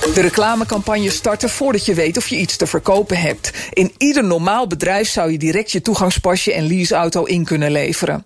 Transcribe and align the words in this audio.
De 0.00 0.20
reclamecampagne 0.20 1.10
starten 1.10 1.50
voordat 1.50 1.84
je 1.84 1.94
weet 1.94 2.16
of 2.16 2.28
je 2.28 2.36
iets 2.36 2.56
te 2.56 2.66
verkopen 2.66 3.16
hebt. 3.16 3.50
In 3.72 3.92
ieder 3.98 4.24
normaal 4.24 4.66
bedrijf 4.66 5.08
zou 5.08 5.32
je 5.32 5.38
direct 5.38 5.72
je 5.72 5.82
toegangspasje 5.82 6.52
en 6.52 6.66
leaseauto 6.66 7.24
in 7.24 7.44
kunnen 7.44 7.70
leveren. 7.70 8.24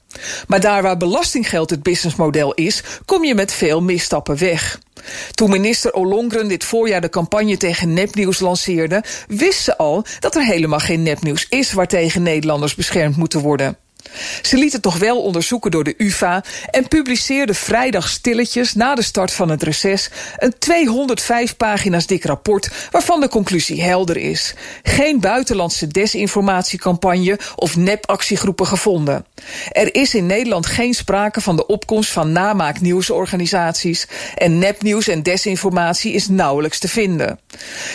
Maar 0.48 0.60
daar 0.60 0.82
waar 0.82 0.96
belastinggeld 0.96 1.70
het 1.70 1.82
businessmodel 1.82 2.54
is, 2.54 2.82
kom 3.04 3.24
je 3.24 3.34
met 3.34 3.52
veel 3.52 3.82
misstappen 3.82 4.38
weg. 4.38 4.78
Toen 5.30 5.50
minister 5.50 5.92
Ollongren 5.92 6.48
dit 6.48 6.64
voorjaar 6.64 7.00
de 7.00 7.08
campagne 7.08 7.56
tegen 7.56 7.92
nepnieuws 7.92 8.38
lanceerde, 8.38 9.04
wist 9.28 9.62
ze 9.62 9.76
al 9.76 10.04
dat 10.18 10.34
er 10.34 10.44
helemaal 10.44 10.78
geen 10.78 11.02
nepnieuws 11.02 11.46
is 11.48 11.72
waartegen 11.72 12.22
Nederlanders 12.22 12.74
beschermd 12.74 13.16
moeten 13.16 13.40
worden. 13.40 13.76
Ze 14.42 14.56
liet 14.56 14.72
het 14.72 14.82
toch 14.82 14.98
wel 14.98 15.22
onderzoeken 15.22 15.70
door 15.70 15.84
de 15.84 15.94
UvA 15.96 16.44
en 16.70 16.88
publiceerde 16.88 17.54
vrijdag 17.54 18.08
stilletjes 18.08 18.74
na 18.74 18.94
de 18.94 19.02
start 19.02 19.32
van 19.32 19.48
het 19.48 19.62
reces 19.62 20.10
een 20.38 20.54
205 20.58 21.56
pagina's 21.56 22.06
dik 22.06 22.24
rapport 22.24 22.70
waarvan 22.90 23.20
de 23.20 23.28
conclusie 23.28 23.82
helder 23.82 24.16
is. 24.16 24.54
Geen 24.82 25.20
buitenlandse 25.20 25.86
desinformatiecampagne 25.86 27.38
of 27.56 27.76
nepactiegroepen 27.76 28.66
gevonden. 28.66 29.26
Er 29.72 29.94
is 29.94 30.14
in 30.14 30.26
Nederland 30.26 30.66
geen 30.66 30.94
sprake 30.94 31.40
van 31.40 31.56
de 31.56 31.66
opkomst 31.66 32.10
van 32.10 32.32
namaaknieuwsorganisaties 32.32 34.06
en 34.34 34.58
nepnieuws 34.58 35.08
en 35.08 35.22
desinformatie 35.22 36.12
is 36.12 36.28
nauwelijks 36.28 36.78
te 36.78 36.88
vinden. 36.88 37.40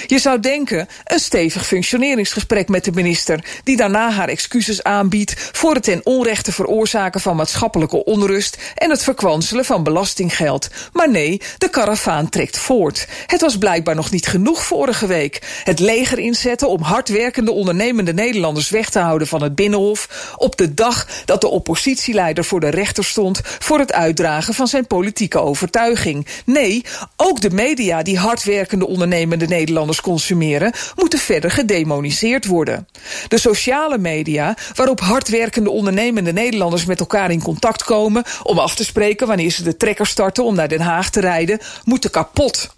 Je 0.07 0.19
zou 0.19 0.39
denken 0.39 0.87
een 1.03 1.19
stevig 1.19 1.67
functioneringsgesprek 1.67 2.67
met 2.69 2.83
de 2.83 2.91
minister 2.91 3.43
die 3.63 3.77
daarna 3.77 4.11
haar 4.11 4.27
excuses 4.27 4.83
aanbiedt 4.83 5.49
voor 5.51 5.73
het 5.73 5.83
ten 5.83 6.01
onrechte 6.09 6.51
veroorzaken 6.51 7.21
van 7.21 7.35
maatschappelijke 7.35 8.03
onrust 8.03 8.57
en 8.75 8.89
het 8.89 9.03
verkwanselen 9.03 9.65
van 9.65 9.83
belastinggeld. 9.83 10.67
Maar 10.93 11.09
nee, 11.09 11.41
de 11.57 11.69
karavaan 11.69 12.29
trekt 12.29 12.57
voort. 12.57 13.07
Het 13.25 13.41
was 13.41 13.57
blijkbaar 13.57 13.95
nog 13.95 14.11
niet 14.11 14.27
genoeg 14.27 14.63
vorige 14.63 15.07
week. 15.07 15.61
Het 15.63 15.79
leger 15.79 16.19
inzetten 16.19 16.69
om 16.69 16.81
hardwerkende 16.81 17.51
ondernemende 17.51 18.13
Nederlanders 18.13 18.69
weg 18.69 18.89
te 18.89 18.99
houden 18.99 19.27
van 19.27 19.41
het 19.41 19.55
Binnenhof 19.55 20.33
op 20.37 20.57
de 20.57 20.73
dag 20.73 21.07
dat 21.25 21.41
de 21.41 21.47
oppositieleider 21.47 22.43
voor 22.43 22.59
de 22.59 22.69
rechter 22.69 23.03
stond 23.03 23.41
voor 23.43 23.79
het 23.79 23.93
uitdragen 23.93 24.53
van 24.53 24.67
zijn 24.67 24.87
politieke 24.87 25.39
overtuiging. 25.39 26.27
Nee, 26.45 26.85
ook 27.15 27.41
de 27.41 27.49
media 27.49 28.03
die 28.03 28.17
hardwerkende 28.17 28.87
ondernemende 28.87 29.47
Nederlanders 29.47 30.01
consumeren, 30.01 30.73
moeten 30.95 31.19
verder 31.19 31.51
gedemoniseerd 31.51 32.45
worden. 32.45 32.87
De 33.27 33.37
sociale 33.37 33.97
media, 33.97 34.55
waarop 34.75 34.99
hardwerkende 34.99 35.69
ondernemende 35.99 36.41
Nederlanders 36.41 36.85
met 36.85 36.99
elkaar 36.99 37.31
in 37.31 37.41
contact 37.41 37.83
komen 37.83 38.23
om 38.43 38.59
af 38.59 38.75
te 38.75 38.85
spreken 38.85 39.27
wanneer 39.27 39.49
ze 39.49 39.63
de 39.63 39.77
trekker 39.77 40.07
starten 40.07 40.43
om 40.43 40.55
naar 40.55 40.67
Den 40.67 40.81
Haag 40.81 41.09
te 41.09 41.19
rijden, 41.19 41.59
moeten 41.83 42.09
kapot. 42.09 42.77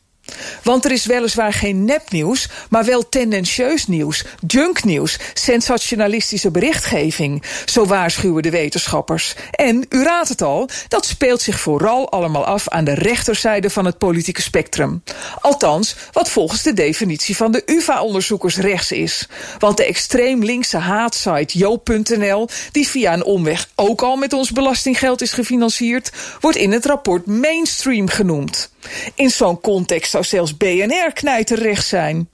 Want 0.64 0.86
er 0.86 0.92
is 0.92 1.06
weliswaar 1.06 1.54
geen 1.54 1.86
nepnieuws, 1.86 2.50
maar 2.70 2.86
wel 2.86 3.10
tendentieus 3.10 3.88
nieuws, 3.88 4.26
junknieuws, 4.48 5.20
sensationalistische 5.34 6.52
berichtgeving. 6.52 7.44
Zo 7.66 7.86
waarschuwen 7.86 8.44
de 8.44 8.50
wetenschappers. 8.50 9.36
En, 9.52 9.86
u 9.90 10.04
raadt 10.04 10.30
het 10.30 10.42
al, 10.42 10.70
dat 10.88 11.06
speelt 11.06 11.42
zich 11.42 11.60
vooral 11.60 12.12
allemaal 12.12 12.46
af 12.46 12.68
aan 12.68 12.84
de 12.84 12.94
rechterzijde 12.94 13.70
van 13.70 13.86
het 13.86 13.98
politieke 13.98 14.42
spectrum. 14.42 15.04
Althans, 15.42 15.96
wat 16.12 16.30
volgens 16.30 16.64
de 16.64 16.74
definitie 16.74 17.36
van 17.36 17.52
de 17.52 17.64
UvA-onderzoekers 17.66 18.58
rechts 18.58 18.92
is. 18.92 19.28
Want 19.60 19.78
de 19.78 19.86
extreem 19.86 20.44
linkse 20.44 20.78
haatsite 20.78 21.58
joop.nl, 21.58 22.48
die 22.72 22.88
via 22.88 23.14
een 23.14 23.24
omweg 23.24 23.70
ook 23.76 24.02
al 24.02 24.16
met 24.16 24.34
ons 24.34 24.52
belastinggeld 24.52 25.22
is 25.22 25.32
gefinancierd, 25.32 26.12
wordt 26.40 26.58
in 26.58 26.72
het 26.72 26.86
rapport 26.86 27.26
mainstream 27.26 28.08
genoemd. 28.08 28.70
In 29.16 29.30
zo'n 29.30 29.62
context 29.62 30.16
zelfs 30.26 30.58
BNR 30.58 31.12
knijterrecht 31.14 31.88
zijn. 31.88 32.30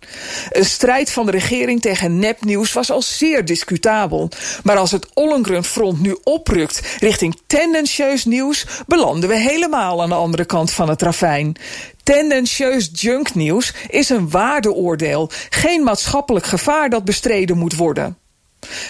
Een 0.50 0.66
strijd 0.66 1.12
van 1.12 1.26
de 1.26 1.32
regering 1.32 1.82
tegen 1.82 2.20
nepnieuws 2.20 2.74
was 2.74 2.92
al 2.92 3.02
zeer 3.02 3.46
discutabel. 3.46 4.30
Maar 4.64 4.78
als 4.78 4.92
het 4.92 5.08
Ollengren-front 5.14 6.02
nu 6.02 6.18
oprukt 6.24 6.98
richting 7.00 7.42
tendentieus 7.48 8.26
nieuws... 8.26 8.66
belanden 8.88 9.30
we 9.30 9.36
helemaal 9.36 10.02
aan 10.02 10.10
de 10.10 10.16
andere 10.16 10.46
kant 10.46 10.72
van 10.72 10.90
het 10.90 11.02
ravijn. 11.02 11.56
Tendentieus 12.04 12.90
junknieuws 12.94 13.74
is 13.90 14.10
een 14.10 14.30
waardeoordeel, 14.30 15.30
geen 15.50 15.84
maatschappelijk 15.84 16.46
gevaar 16.46 16.90
dat 16.90 17.06
bestreden 17.06 17.58
moet 17.58 17.76
worden. 17.76 18.18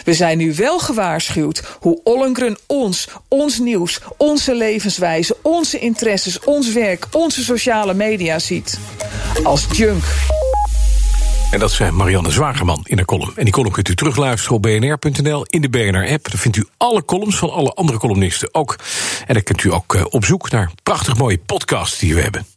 We 0.03 0.13
zijn 0.13 0.37
nu 0.37 0.53
wel 0.55 0.79
gewaarschuwd 0.79 1.77
hoe 1.79 1.99
Ollengren 2.03 2.57
ons, 2.65 3.07
ons 3.27 3.59
nieuws, 3.59 3.99
onze 4.17 4.55
levenswijze, 4.55 5.37
onze 5.41 5.79
interesses, 5.79 6.39
ons 6.39 6.73
werk, 6.73 7.07
onze 7.11 7.43
sociale 7.43 7.93
media 7.93 8.39
ziet. 8.39 8.79
Als 9.43 9.65
junk. 9.71 10.03
En 11.51 11.59
dat 11.59 11.71
zei 11.71 11.91
Marianne 11.91 12.31
Zwagerman 12.31 12.81
in 12.83 12.97
haar 12.97 13.05
column. 13.05 13.31
En 13.35 13.43
die 13.43 13.53
column 13.53 13.71
kunt 13.71 13.89
u 13.89 13.95
terugluisteren 13.95 14.55
op 14.55 14.61
bnr.nl 14.61 15.45
in 15.45 15.61
de 15.61 15.69
BNR-app. 15.69 16.29
Daar 16.29 16.39
vindt 16.39 16.57
u 16.57 16.65
alle 16.77 17.05
columns 17.05 17.35
van 17.35 17.51
alle 17.51 17.73
andere 17.73 17.97
columnisten 17.97 18.53
ook. 18.53 18.75
En 19.25 19.33
dan 19.33 19.43
kunt 19.43 19.63
u 19.63 19.73
ook 19.73 19.95
eh, 19.95 20.05
op 20.09 20.25
zoek 20.25 20.51
naar 20.51 20.71
prachtig 20.83 21.17
mooie 21.17 21.37
podcasts 21.37 21.99
die 21.99 22.15
we 22.15 22.21
hebben. 22.21 22.56